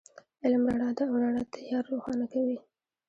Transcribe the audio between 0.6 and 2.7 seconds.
رڼا ده، او رڼا تیار روښانه کوي